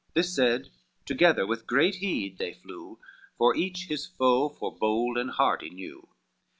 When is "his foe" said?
3.85-4.49